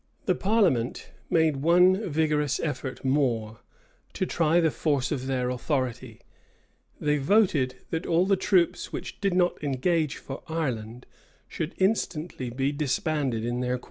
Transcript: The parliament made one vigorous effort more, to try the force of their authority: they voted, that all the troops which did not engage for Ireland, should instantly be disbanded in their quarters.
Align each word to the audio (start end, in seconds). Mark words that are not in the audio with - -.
The 0.25 0.33
parliament 0.33 1.11
made 1.29 1.57
one 1.57 2.09
vigorous 2.09 2.59
effort 2.61 3.05
more, 3.05 3.59
to 4.13 4.25
try 4.25 4.59
the 4.59 4.71
force 4.71 5.11
of 5.11 5.27
their 5.27 5.51
authority: 5.51 6.21
they 6.99 7.17
voted, 7.19 7.75
that 7.91 8.07
all 8.07 8.25
the 8.25 8.35
troops 8.35 8.91
which 8.91 9.21
did 9.21 9.35
not 9.35 9.63
engage 9.63 10.17
for 10.17 10.41
Ireland, 10.47 11.05
should 11.47 11.75
instantly 11.77 12.49
be 12.49 12.71
disbanded 12.71 13.45
in 13.45 13.59
their 13.59 13.73
quarters. 13.73 13.79